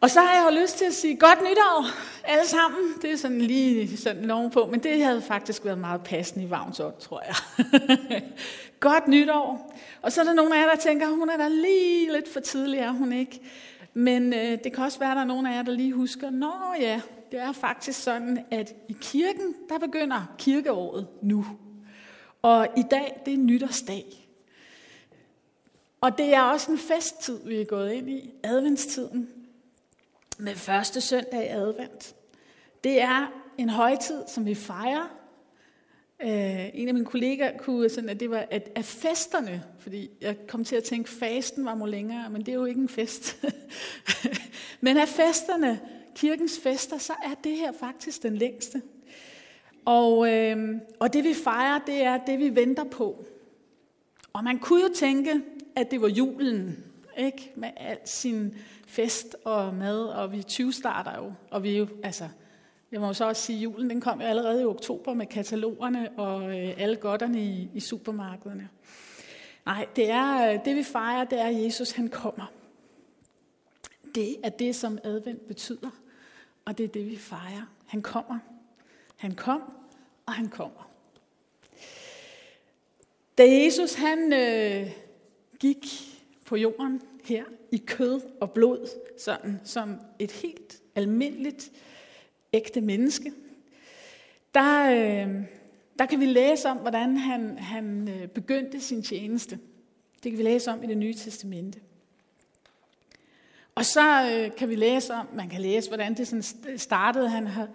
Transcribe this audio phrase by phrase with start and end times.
[0.00, 1.86] Og så har jeg jo lyst til at sige godt nytår
[2.24, 2.80] alle sammen.
[3.02, 6.50] Det er sådan lige sådan loven på, men det havde faktisk været meget passende i
[6.50, 7.34] Vagns ånd, tror jeg.
[8.80, 9.74] godt nytår.
[10.02, 12.40] Og så er der nogle af jer, der tænker, hun er da lige lidt for
[12.40, 13.40] tidlig, er hun ikke?
[13.94, 16.30] Men øh, det kan også være, at der er nogle af jer, der lige husker,
[16.30, 17.00] nå ja,
[17.32, 21.46] det er faktisk sådan, at i kirken, der begynder kirkeåret nu.
[22.42, 24.28] Og i dag, det er nytårsdag.
[26.00, 29.28] Og det er også en festtid, vi er gået ind i, adventstiden,
[30.40, 32.14] med første søndag i advent.
[32.84, 35.16] Det er en højtid, som vi fejrer.
[36.24, 40.36] Uh, en af mine kollegaer kunne sådan, at det var at, at festerne, fordi jeg
[40.48, 42.88] kom til at tænke, at fasten var må længere, men det er jo ikke en
[42.88, 43.44] fest.
[44.80, 45.80] men af festerne,
[46.14, 48.82] kirkens fester, så er det her faktisk den længste.
[49.84, 53.24] Og, øh, og det vi fejrer, det er det vi venter på.
[54.32, 55.40] Og man kunne jo tænke,
[55.76, 56.84] at det var julen,
[57.26, 57.52] ikke?
[57.56, 58.54] Med al sin
[58.86, 61.32] fest og mad, og vi 20 starter jo.
[61.50, 62.28] Og vi jo, altså,
[62.92, 65.26] jeg må jo så også sige, at julen den kom jo allerede i oktober med
[65.26, 68.68] katalogerne og øh, alle godterne i, i supermarkederne.
[69.66, 72.52] Nej, det er øh, det vi fejrer, det er, at Jesus han kommer.
[74.14, 75.90] Det er det, som advent betyder,
[76.64, 77.72] og det er det, vi fejrer.
[77.86, 78.38] Han kommer.
[79.16, 79.62] Han kom,
[80.26, 80.90] og han kommer.
[83.38, 84.90] Da Jesus han øh,
[85.58, 85.86] gik
[86.44, 91.70] på jorden her i kød og blod, sådan som et helt almindeligt
[92.52, 93.32] ægte menneske,
[94.54, 95.44] der, øh,
[95.98, 99.58] der kan vi læse om, hvordan han, han øh, begyndte sin tjeneste.
[100.22, 101.80] Det kan vi læse om i det nye testamente.
[103.74, 107.28] Og så øh, kan vi læse om, man kan læse, hvordan det sådan startede.
[107.28, 107.68] Han har,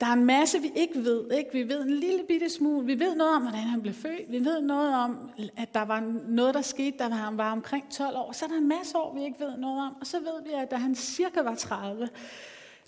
[0.00, 1.30] der er en masse, vi ikke ved.
[1.30, 1.50] Ikke?
[1.52, 2.86] Vi ved en lille bitte smule.
[2.86, 4.32] Vi ved noget om, hvordan han blev født.
[4.32, 8.16] Vi ved noget om, at der var noget, der skete, da han var omkring 12
[8.16, 8.32] år.
[8.32, 9.96] Så er der en masse år, vi ikke ved noget om.
[10.00, 12.08] Og så ved vi, at da han cirka var 30,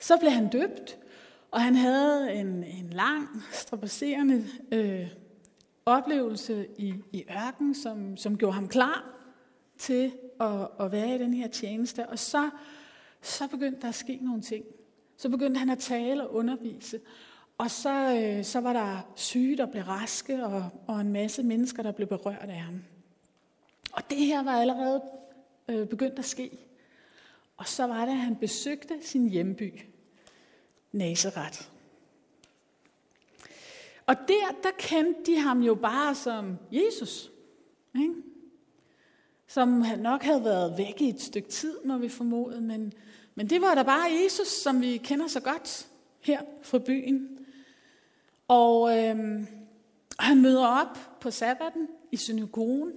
[0.01, 0.99] så blev han døbt.
[1.51, 5.07] Og han havde en, en lang, strapasserende øh,
[5.87, 9.05] oplevelse i, i ørken, som, som gjorde ham klar
[9.79, 12.09] til at, at være i den her tjeneste.
[12.09, 12.51] Og så,
[13.23, 14.65] så begyndte der at ske nogle ting.
[15.23, 17.01] Så begyndte han at tale og undervise.
[17.59, 21.83] Og så, øh, så var der syge, der blev raske, og, og en masse mennesker,
[21.83, 22.83] der blev berørt af ham.
[23.93, 25.03] Og det her var allerede
[25.69, 26.51] øh, begyndt at ske.
[27.57, 29.73] Og så var det, at han besøgte sin hjemby,
[30.93, 31.63] Nazareth.
[34.07, 37.31] Og der, der kendte de ham jo bare som Jesus.
[37.95, 38.15] Ikke?
[39.47, 42.93] Som nok havde været væk i et stykke tid, må vi formode, men,
[43.35, 45.87] men det var da bare Jesus, som vi kender så godt
[46.21, 47.39] her fra byen.
[48.49, 49.43] Og øh,
[50.19, 52.93] han møder op på sabbaten i synagogen.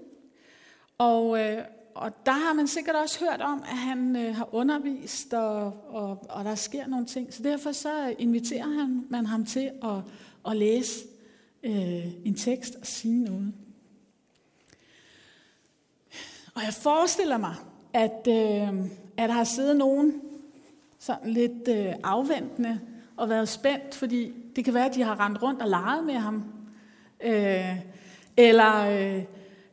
[0.97, 1.63] Og, øh,
[1.95, 6.25] og der har man sikkert også hørt om, at han øh, har undervist, og, og,
[6.29, 7.33] og der sker nogle ting.
[7.33, 9.97] Så derfor så inviterer han, man ham til at,
[10.47, 11.05] at læse
[11.63, 13.53] øh, en tekst og sige noget.
[16.55, 17.55] Og jeg forestiller mig,
[17.93, 18.85] at, øh,
[19.17, 20.21] at der har siddet nogen
[21.05, 22.79] sådan lidt øh, afventende
[23.17, 26.13] og været spændt, fordi det kan være, at de har rendt rundt og leget med
[26.13, 26.43] ham.
[27.23, 27.77] Øh,
[28.37, 29.23] eller øh,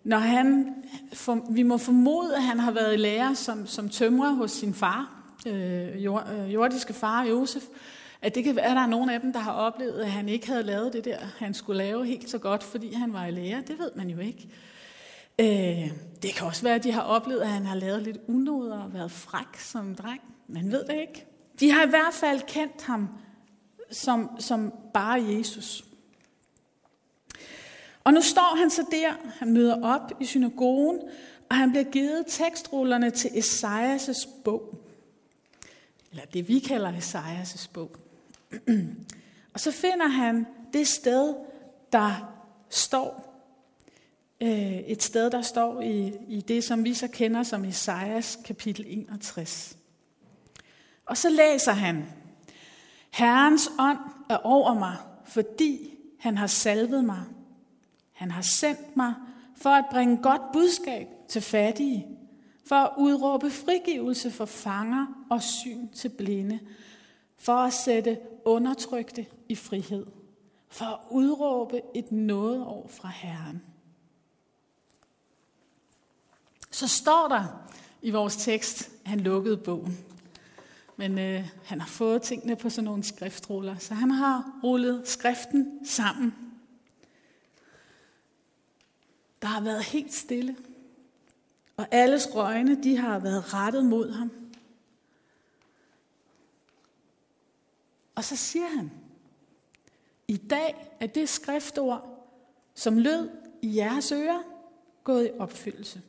[0.04, 0.74] når han,
[1.12, 5.22] for, vi må formode, at han har været lærer som, som tømrer hos sin far,
[5.46, 7.62] øh, jord, øh, jordiske far Josef,
[8.22, 10.28] at det kan være, at der er nogen af dem, der har oplevet, at han
[10.28, 13.30] ikke havde lavet det der, han skulle lave helt så godt, fordi han var i
[13.30, 13.60] lærer.
[13.60, 14.48] Det ved man jo ikke.
[14.48, 14.72] Øh,
[15.38, 15.90] Øh,
[16.22, 18.94] det kan også være, at de har oplevet, at han har lavet lidt unoder og
[18.94, 20.20] været fræk som dreng.
[20.48, 21.26] Man ved det ikke.
[21.60, 23.08] De har i hvert fald kendt ham
[23.90, 25.84] som, som bare Jesus.
[28.04, 31.00] Og nu står han så der, han møder op i synagogen,
[31.50, 34.78] og han bliver givet tekstrullerne til Esajas' bog.
[36.10, 37.96] Eller det vi kalder Esajas' bog.
[39.54, 41.34] og så finder han det sted,
[41.92, 42.34] der
[42.70, 43.31] står
[44.42, 48.84] Øh, et sted, der står i, i det, som vi så kender som Esajas kapitel
[48.88, 49.76] 61.
[51.06, 52.04] Og så læser han,
[53.10, 53.98] Herrens ånd
[54.30, 57.22] er over mig, fordi han har salvet mig.
[58.12, 59.14] Han har sendt mig
[59.56, 62.06] for at bringe godt budskab til fattige,
[62.68, 66.58] for at udråbe frigivelse for fanger og syn til blinde,
[67.38, 70.06] for at sætte undertrykte i frihed,
[70.68, 73.62] for at udråbe et nådeår fra Herren.
[76.72, 77.68] Så står der
[78.02, 79.98] i vores tekst, at han lukkede bogen.
[80.96, 85.86] Men øh, han har fået tingene på sådan nogle skriftruller, så han har rullet skriften
[85.86, 86.34] sammen.
[89.42, 90.56] Der har været helt stille,
[91.76, 94.30] og alle øjne de har været rettet mod ham.
[98.14, 98.90] Og så siger han,
[100.28, 102.28] i dag er det skriftord,
[102.74, 103.30] som lød
[103.62, 104.42] i jeres ører,
[105.04, 106.02] gået i opfyldelse.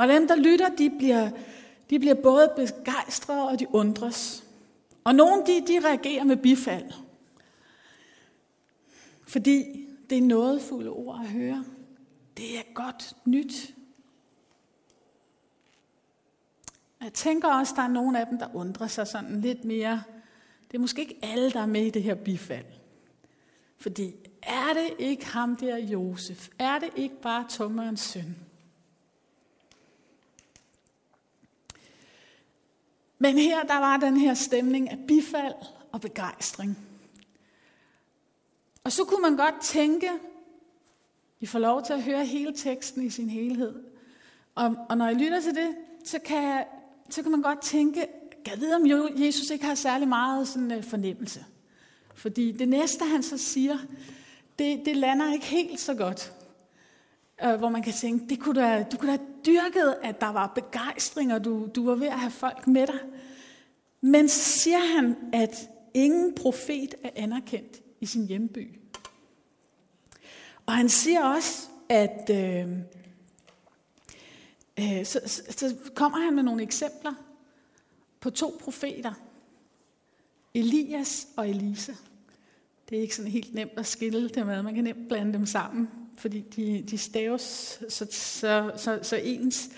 [0.00, 1.30] Og dem, der lytter, de bliver,
[1.90, 4.44] de bliver både begejstrede og de undres.
[5.04, 6.92] Og nogle de, de reagerer med bifald.
[9.28, 11.64] Fordi det er noget fulde ord at høre.
[12.36, 13.74] Det er godt nyt.
[17.00, 20.02] Jeg tænker også, at der er nogle af dem, der undrer sig sådan lidt mere.
[20.70, 22.66] Det er måske ikke alle, der er med i det her bifald.
[23.78, 26.48] Fordi er det ikke ham der, Josef?
[26.58, 28.49] Er det ikke bare tommerens søn?
[33.22, 35.54] Men her, der var den her stemning af bifald
[35.92, 36.78] og begejstring.
[38.84, 40.10] Og så kunne man godt tænke,
[41.40, 43.74] I får lov til at høre hele teksten i sin helhed.
[44.54, 46.64] Og, og når jeg lytter til det, så kan,
[47.10, 48.06] så kan man godt tænke,
[48.46, 48.86] jeg vide, om
[49.16, 51.44] Jesus ikke har særlig meget sådan, uh, fornemmelse.
[52.14, 53.78] Fordi det næste, han så siger,
[54.58, 56.32] det, det lander ikke helt så godt
[57.44, 60.28] øh, hvor man kan tænke, det kunne da, du kunne da have dyrket, at der
[60.28, 62.98] var begejstring, og du, du var ved at have folk med dig.
[64.00, 68.80] Men så siger han, at ingen profet er anerkendt i sin hjemby.
[70.66, 72.68] Og han siger også, at øh,
[74.78, 77.14] øh, så, så, så kommer han med nogle eksempler
[78.20, 79.12] på to profeter.
[80.54, 81.92] Elias og Elisa.
[82.88, 84.62] Det er ikke sådan helt nemt at skille dem ad.
[84.62, 85.88] Man kan nemt blande dem sammen,
[86.20, 87.42] fordi de, de staves
[87.88, 89.70] så, så, så, så ens.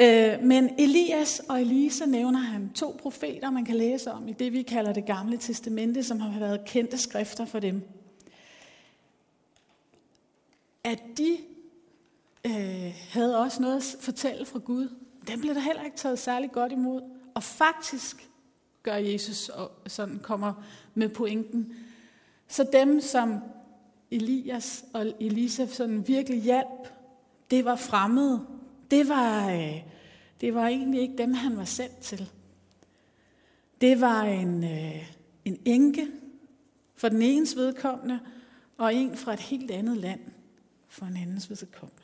[0.00, 4.52] Øh, men Elias og Elisa nævner han to profeter, man kan læse om i det,
[4.52, 7.82] vi kalder det gamle testamente, som har været kendte skrifter for dem.
[10.84, 11.36] At de
[12.46, 14.88] øh, havde også noget at fortælle fra Gud.
[15.28, 17.02] Den blev der heller ikke taget særlig godt imod.
[17.34, 18.28] Og faktisk
[18.82, 20.64] gør Jesus og sådan kommer
[20.94, 21.74] med pointen.
[22.48, 23.40] Så dem, som
[24.14, 26.88] Elias og Elisa sådan virkelig hjalp,
[27.50, 28.46] det var fremmede
[28.90, 29.82] det var, øh,
[30.40, 32.30] det var egentlig ikke dem, han var sendt til.
[33.80, 35.12] Det var en, øh,
[35.44, 36.08] en enke
[36.94, 38.20] for den enes vedkommende,
[38.76, 40.20] og en fra et helt andet land
[40.88, 42.02] for en andens vedkommende.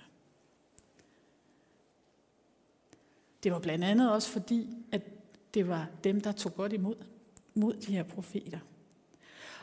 [3.42, 5.02] Det var blandt andet også fordi, at
[5.54, 6.96] det var dem, der tog godt imod
[7.54, 8.58] mod de her profeter.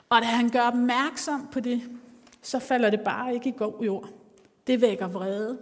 [0.10, 2.00] Og da han gør opmærksom på det,
[2.48, 4.10] så falder det bare ikke i god jord.
[4.68, 5.58] Det vækker vrede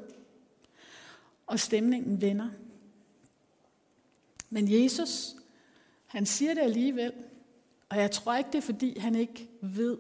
[1.47, 2.49] og stemningen vender.
[4.49, 5.35] Men Jesus,
[6.05, 7.13] han siger det alligevel,
[7.89, 9.97] og jeg tror ikke, det er fordi, han ikke ved,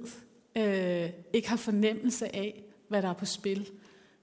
[0.55, 3.69] øh, ikke har fornemmelse af, hvad der er på spil.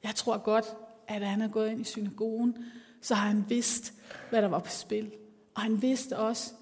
[0.03, 0.67] Jeg tror godt,
[1.09, 2.57] at han er gået ind i synagogen,
[3.01, 3.95] så har han vidst,
[4.31, 5.13] hvad der var på spil.
[5.55, 6.53] Og han vidste også,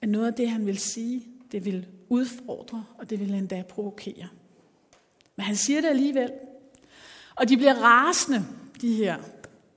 [0.00, 4.28] at noget af det, han vil sige, det vil udfordre, og det vil endda provokere.
[5.40, 6.32] Men han siger det alligevel.
[7.34, 8.44] Og de bliver rasende,
[8.80, 9.16] de her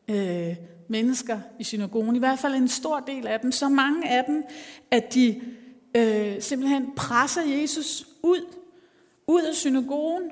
[0.07, 0.56] øh,
[0.88, 2.15] mennesker i synagogen.
[2.15, 3.51] I hvert fald en stor del af dem.
[3.51, 4.44] Så mange af dem,
[4.92, 5.42] at de
[5.95, 8.56] øh, simpelthen presser Jesus ud.
[9.27, 10.31] Ud af synagogen,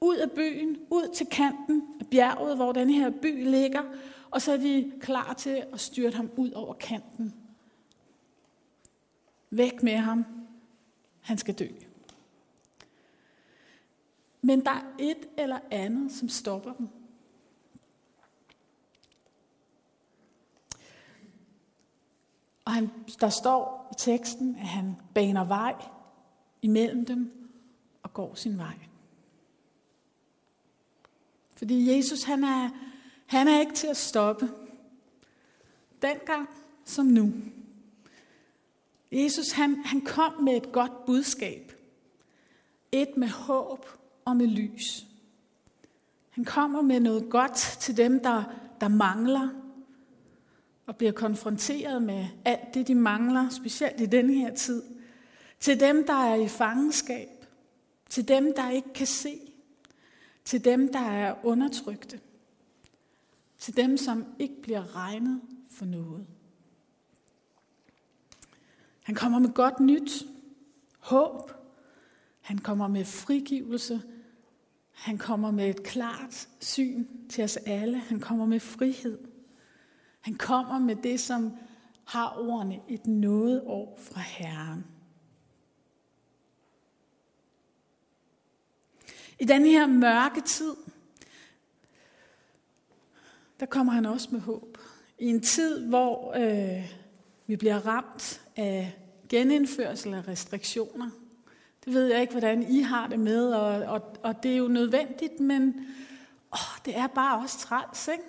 [0.00, 3.82] ud af byen, ud til kanten af bjerget, hvor den her by ligger.
[4.30, 7.34] Og så er de klar til at styrte ham ud over kanten.
[9.50, 10.24] Væk med ham.
[11.20, 11.66] Han skal dø.
[14.42, 16.88] Men der er et eller andet, som stopper dem.
[22.64, 25.74] Og han, der står i teksten, at han baner vej
[26.62, 27.48] imellem dem
[28.02, 28.78] og går sin vej.
[31.56, 32.70] Fordi Jesus, han er,
[33.26, 34.50] han er ikke til at stoppe.
[36.02, 36.48] Dengang
[36.84, 37.32] som nu.
[39.12, 41.72] Jesus, han, han kom med et godt budskab.
[42.92, 45.06] Et med håb og med lys.
[46.30, 48.44] Han kommer med noget godt til dem, der,
[48.80, 49.48] der mangler,
[50.86, 54.82] og bliver konfronteret med alt det, de mangler, specielt i denne her tid.
[55.60, 57.46] Til dem, der er i fangenskab.
[58.08, 59.38] Til dem, der ikke kan se.
[60.44, 62.20] Til dem, der er undertrykte.
[63.58, 66.26] Til dem, som ikke bliver regnet for noget.
[69.02, 70.26] Han kommer med godt nyt,
[70.98, 71.50] håb.
[72.40, 74.02] Han kommer med frigivelse.
[75.02, 77.98] Han kommer med et klart syn til os alle.
[77.98, 79.18] Han kommer med frihed.
[80.20, 81.56] Han kommer med det, som
[82.04, 84.84] har ordene et noget år fra Herren.
[89.38, 90.74] I den her mørke tid,
[93.60, 94.78] der kommer han også med håb.
[95.18, 96.92] I en tid, hvor øh,
[97.46, 101.10] vi bliver ramt af genindførsel af restriktioner.
[101.84, 104.68] Det ved jeg ikke, hvordan I har det med, og, og, og det er jo
[104.68, 105.86] nødvendigt, men
[106.52, 108.24] åh, det er bare også træls, ikke?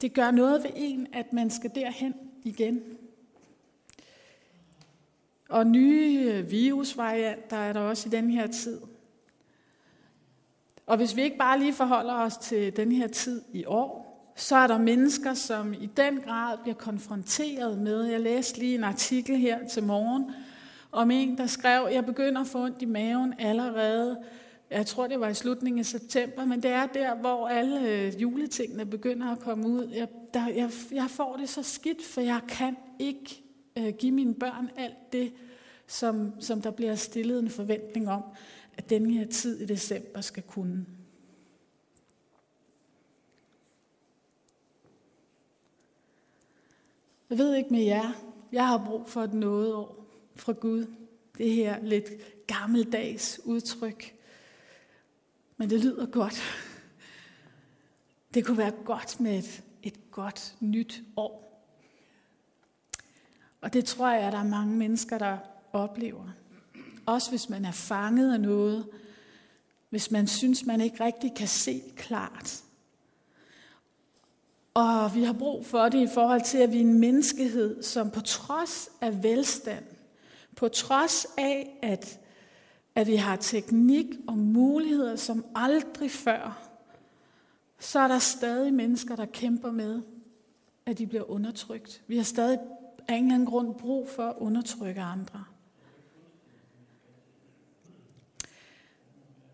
[0.00, 2.82] Det gør noget ved en, at man skal derhen igen.
[5.48, 8.80] Og nye virusvarianter er der også i den her tid.
[10.86, 14.04] Og hvis vi ikke bare lige forholder os til den her tid i år,
[14.36, 18.02] så er der mennesker, som i den grad bliver konfronteret med.
[18.02, 20.30] Jeg læste lige en artikel her til morgen
[20.94, 24.22] om en, der skrev, jeg begynder at få ondt i maven allerede.
[24.70, 28.22] Jeg tror, det var i slutningen af september, men det er der, hvor alle øh,
[28.22, 29.88] juletingene begynder at komme ud.
[29.88, 33.42] Jeg, der, jeg, jeg får det så skidt, for jeg kan ikke
[33.76, 35.32] øh, give mine børn alt det,
[35.86, 38.22] som, som der bliver stillet en forventning om,
[38.76, 40.86] at den her tid i december skal kunne.
[47.30, 48.12] Jeg ved ikke med jer,
[48.52, 50.03] jeg har brug for et år
[50.36, 50.86] fra Gud.
[51.38, 52.08] Det her lidt
[52.46, 54.14] gammeldags udtryk.
[55.56, 56.42] Men det lyder godt.
[58.34, 61.44] Det kunne være godt med et, et godt nyt år.
[63.60, 65.38] Og det tror jeg, at der er mange mennesker, der
[65.72, 66.28] oplever.
[67.06, 68.88] Også hvis man er fanget af noget.
[69.90, 72.62] Hvis man synes, man ikke rigtig kan se klart.
[74.74, 78.10] Og vi har brug for det i forhold til, at vi er en menneskehed, som
[78.10, 79.84] på trods af velstand,
[80.56, 82.20] på trods af, at,
[82.94, 86.70] at vi har teknik og muligheder som aldrig før,
[87.78, 90.02] så er der stadig mennesker, der kæmper med,
[90.86, 92.02] at de bliver undertrykt.
[92.06, 92.58] Vi har stadig
[93.08, 95.44] af en eller anden grund brug for at undertrykke andre.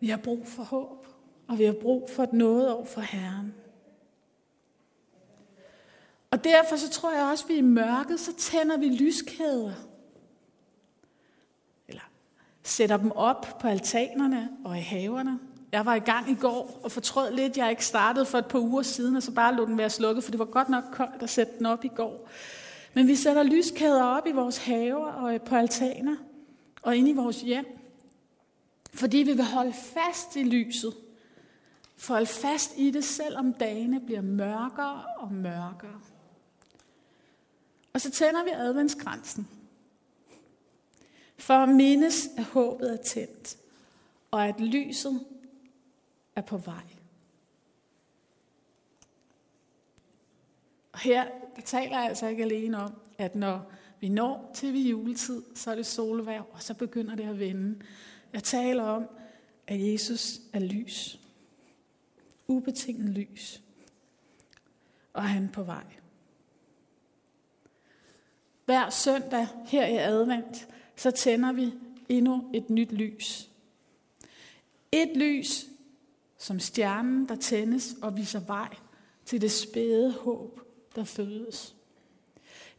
[0.01, 1.07] Vi har brug for håb,
[1.49, 3.55] og vi har brug for noget over for Herren.
[6.31, 9.73] Og derfor så tror jeg også, at vi i mørket, så tænder vi lyskæder.
[12.71, 15.39] Sætter dem op på altanerne og i haverne.
[15.73, 18.59] Jeg var i gang i går og fortrød lidt, jeg ikke startede for et par
[18.59, 21.23] uger siden, og så bare lå den være slukket, for det var godt nok koldt
[21.23, 22.29] at sætte den op i går.
[22.95, 26.17] Men vi sætter lyskæder op i vores haver og øh, på altaner
[26.83, 27.67] og ind i vores hjem.
[28.95, 30.95] Fordi vi vil holde fast i lyset.
[31.97, 36.01] For holde fast i det, selvom dagene bliver mørkere og mørkere.
[37.93, 39.49] Og så tænder vi adventskransen.
[41.41, 43.57] For at mindes, at håbet er tændt,
[44.31, 45.25] og at lyset
[46.37, 46.83] er på vej.
[50.93, 51.25] Og her
[51.57, 55.71] der taler jeg altså ikke alene om, at når vi når til vi juletid, så
[55.71, 57.81] er det solvær, og så begynder det at vende.
[58.33, 59.09] Jeg taler om,
[59.67, 61.21] at Jesus er lys.
[62.47, 63.63] Ubetinget lys.
[65.13, 65.85] Og han er på vej.
[68.65, 70.69] Hver søndag her i advent,
[71.01, 71.73] så tænder vi
[72.09, 73.51] endnu et nyt lys.
[74.93, 75.67] Et lys
[76.39, 78.77] som stjernen, der tændes og viser vej
[79.25, 80.61] til det spæde håb,
[80.97, 81.75] der fødes.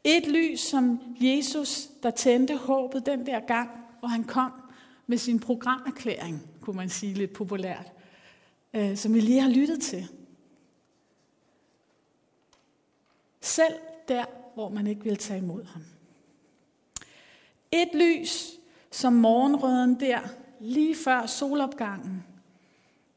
[0.04, 4.51] Et lys som Jesus, der tændte håbet den der gang, hvor han kom
[5.08, 7.92] med sin programerklæring, kunne man sige lidt populært,
[8.74, 10.08] øh, som vi lige har lyttet til.
[13.42, 13.74] Selv
[14.08, 15.82] der, hvor man ikke vil tage imod ham.
[17.72, 18.51] Et lys
[18.92, 20.20] som morgenrøden der,
[20.60, 22.24] lige før solopgangen,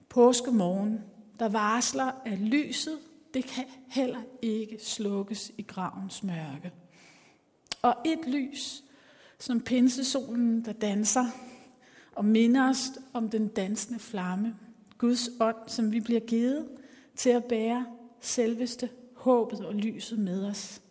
[0.08, 1.00] påskemorgen,
[1.38, 2.98] der varsler, at lyset,
[3.34, 6.72] det kan heller ikke slukkes i gravens mørke.
[7.82, 8.84] Og et lys,
[9.38, 11.26] som pinsesolen, der danser
[12.14, 14.56] og minder os om den dansende flamme,
[14.98, 16.68] Guds ånd, som vi bliver givet
[17.16, 17.86] til at bære
[18.20, 20.82] selveste håbet og lyset med os.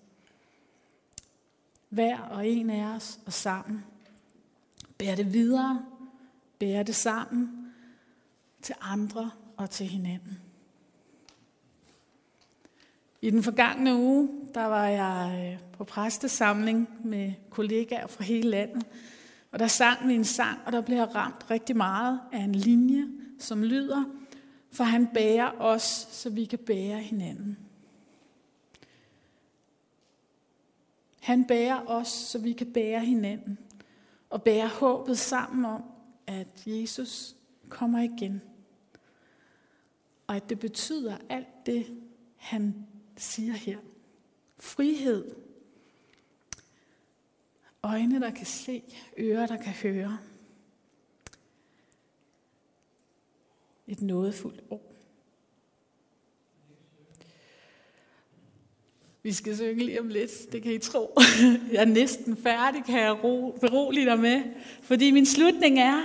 [1.93, 3.83] Hver og en af os og sammen.
[4.97, 5.85] Bær det videre,
[6.59, 7.73] bær det sammen
[8.61, 10.39] til andre og til hinanden.
[13.21, 18.85] I den forgangne uge, der var jeg øh, på præstesamling med kollegaer fra hele landet,
[19.51, 22.55] og der sang vi en sang, og der blev jeg ramt rigtig meget af en
[22.55, 23.07] linje,
[23.39, 24.03] som lyder,
[24.71, 27.57] for han bærer os, så vi kan bære hinanden.
[31.23, 33.57] Han bærer os, så vi kan bære hinanden
[34.29, 35.83] og bære håbet sammen om,
[36.27, 37.35] at Jesus
[37.69, 38.41] kommer igen.
[40.27, 42.01] Og at det betyder alt det,
[42.35, 42.87] han
[43.17, 43.79] siger her.
[44.57, 45.35] Frihed.
[47.83, 48.83] Øjne, der kan se.
[49.17, 50.19] Ører, der kan høre.
[53.87, 54.92] Et nådefuldt år.
[59.23, 61.19] Vi skal synge lige om lidt, det kan I tro.
[61.73, 63.17] Jeg er næsten færdig, kan jeg
[63.61, 64.41] berolige dig med.
[64.81, 66.01] Fordi min slutning er,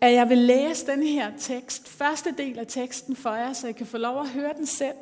[0.00, 3.72] at jeg vil læse den her tekst, første del af teksten for jer, så I
[3.72, 4.96] kan få lov at høre den selv.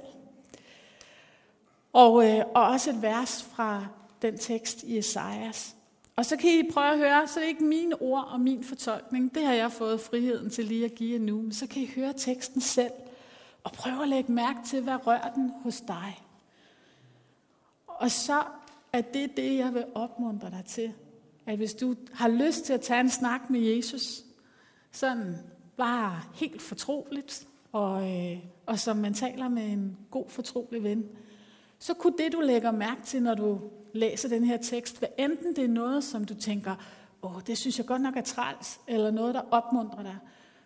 [1.92, 3.86] Og, øh, og også et vers fra
[4.22, 5.76] den tekst i Esajas.
[6.16, 8.64] Og så kan I prøve at høre, så det er ikke mine ord og min
[8.64, 9.34] fortolkning.
[9.34, 11.42] Det har jeg fået friheden til lige at give jer nu.
[11.42, 12.92] Men så kan I høre teksten selv
[13.64, 16.22] og prøve at lægge mærke til, hvad rører den hos dig.
[18.02, 18.42] Og så
[18.92, 20.92] er det det, jeg vil opmuntre dig til.
[21.46, 24.24] At hvis du har lyst til at tage en snak med Jesus,
[24.90, 25.36] sådan
[25.76, 31.04] bare helt fortroligt, og, øh, og som man taler med en god fortrolig ven,
[31.78, 33.60] så kunne det, du lægger mærke til, når du
[33.92, 36.74] læser den her tekst, hvad enten det er noget, som du tænker,
[37.22, 40.16] åh, det synes jeg godt nok er træls, eller noget, der opmuntrer dig,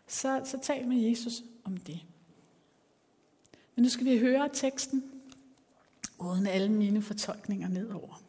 [0.06, 2.00] så, så tal med Jesus om det.
[3.74, 5.15] Men nu skal vi høre teksten,
[6.18, 8.22] uden alle mine fortolkninger nedover.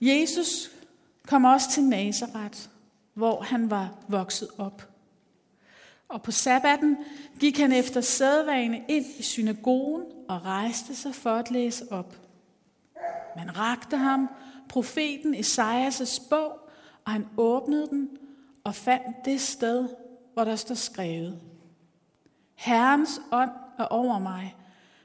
[0.00, 0.70] Jesus
[1.26, 2.58] kom også til Nazareth,
[3.14, 4.88] hvor han var vokset op.
[6.08, 6.96] Og på sabbaten
[7.40, 12.16] gik han efter sædvane ind i synagogen og rejste sig for at læse op.
[13.36, 14.28] Man rakte ham
[14.68, 16.58] profeten Esajas' bog,
[17.04, 18.08] og han åbnede den
[18.64, 19.88] og fandt det sted,
[20.34, 21.40] hvor der står skrevet.
[22.54, 24.56] Herrens ånd er over mig,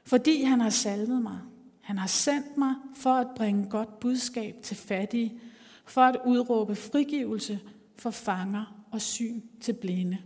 [0.04, 1.38] fordi han har salvet mig.
[1.80, 5.40] Han har sendt mig for at bringe godt budskab til fattige,
[5.84, 7.60] for at udråbe frigivelse
[7.96, 10.18] for fanger og syn til blinde,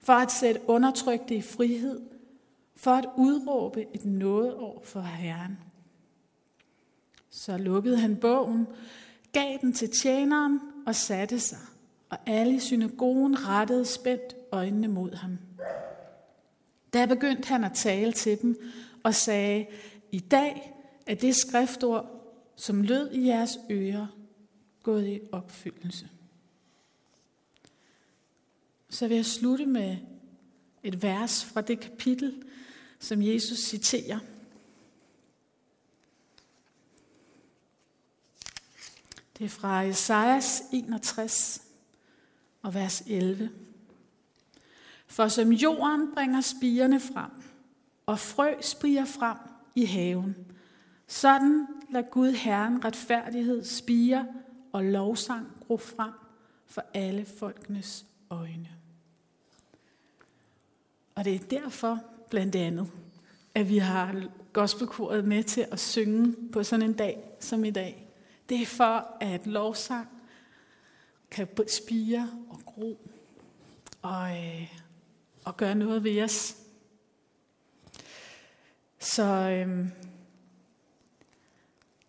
[0.00, 2.00] for at sætte undertrykte i frihed,
[2.76, 5.58] for at udråbe et nådeår for Herren.
[7.30, 8.66] Så lukkede han bogen,
[9.32, 11.58] gav den til tjeneren og satte sig,
[12.10, 15.38] og alle i synagogen rettede spændt øjnene mod ham.
[16.96, 18.72] Der begyndte han at tale til dem
[19.02, 19.66] og sagde,
[20.12, 20.74] i dag
[21.06, 24.06] er det skriftord, som lød i jeres ører,
[24.82, 26.08] gået i opfyldelse.
[28.88, 29.96] Så vil jeg slutte med
[30.82, 32.42] et vers fra det kapitel,
[32.98, 34.18] som Jesus citerer.
[39.38, 41.62] Det er fra Esajas 61
[42.62, 43.65] og vers 11.
[45.06, 47.30] For som jorden bringer spirene frem,
[48.06, 49.36] og frø spriger frem
[49.74, 50.36] i haven,
[51.06, 54.26] sådan lader Gud Herren retfærdighed spire
[54.72, 56.12] og lovsang gro frem
[56.66, 58.68] for alle folkenes øjne.
[61.14, 62.90] Og det er derfor blandt andet,
[63.54, 68.08] at vi har gospelkoret med til at synge på sådan en dag som i dag.
[68.48, 70.08] Det er for, at lovsang
[71.30, 73.10] kan spire og gro
[74.02, 74.78] og, øh,
[75.46, 76.56] og gøre noget ved os.
[78.98, 79.90] Så øhm,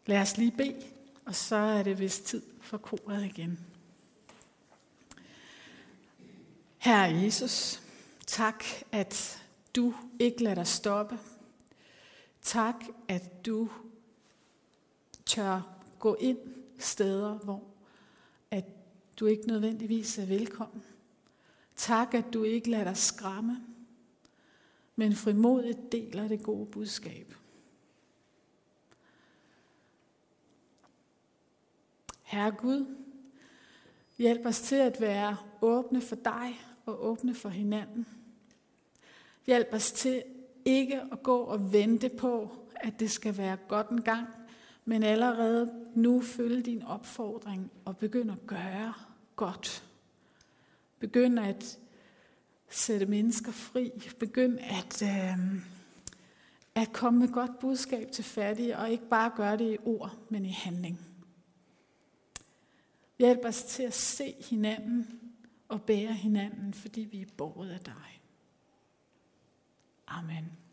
[0.06, 0.86] lad os lige bede,
[1.26, 3.60] og så er det vist tid for koret igen.
[6.78, 7.82] Herre Jesus,
[8.28, 9.44] tak, at
[9.76, 11.20] du ikke lader dig stoppe.
[12.42, 12.76] Tak,
[13.08, 13.70] at du
[15.26, 15.62] tør
[16.00, 16.40] gå ind
[16.80, 17.64] steder, hvor
[18.52, 18.66] at
[19.20, 20.84] du ikke nødvendigvis er velkommen.
[21.78, 23.62] Tak, at du ikke lader dig skræmme,
[24.96, 27.34] men frimodigt deler det gode budskab.
[32.24, 32.96] Herre Gud,
[34.18, 38.08] hjælp os til at være åbne for dig og åbne for hinanden.
[39.46, 40.24] Hjælp os til
[40.66, 44.28] ikke at gå og vente på, at det skal være godt en gang,
[44.86, 48.94] men allerede nu følge din opfordring og begynde at gøre
[49.36, 49.87] godt.
[51.00, 51.80] Begynd at
[52.70, 53.92] sætte mennesker fri.
[54.20, 55.62] Begynd at, øh,
[56.76, 60.46] at komme med godt budskab til fattige, og ikke bare gøre det i ord, men
[60.46, 61.00] i handling.
[63.20, 65.20] Hjælp os til at se hinanden
[65.68, 68.22] og bære hinanden, fordi vi er borget af dig.
[70.08, 70.67] Amen.